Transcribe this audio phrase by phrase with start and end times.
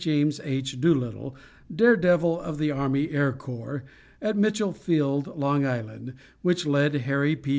[0.01, 0.81] James H.
[0.81, 1.35] Doolittle,
[1.71, 3.83] daredevil of the Army Air Corps,
[4.19, 5.43] at Mitchel Field, L.
[5.45, 5.91] I.,
[6.41, 7.49] which led Harry P.